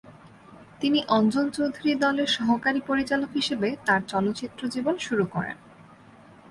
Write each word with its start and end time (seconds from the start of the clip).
তিনি 0.81 0.99
অঞ্জন 1.07 1.45
চৌধুরী 1.49 1.91
দলের 1.95 2.27
সহকারী 2.27 2.79
পরিচালক 2.87 3.29
হিসেবে 3.33 3.69
তার 3.85 4.01
চলচ্চিত্র 4.07 4.61
জীবন 4.67 4.95
শুরু 4.97 5.25
করেন। 5.25 5.57